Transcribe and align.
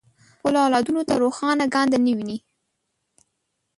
د 0.03 0.03
خپلو 0.35 0.57
اولادونو 0.65 1.01
ته 1.09 1.13
روښانه 1.23 1.65
ګانده 1.73 1.97
نه 2.05 2.11
ویني. 2.17 2.37